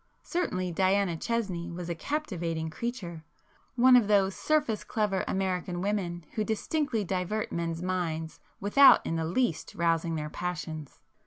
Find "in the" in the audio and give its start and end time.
9.05-9.25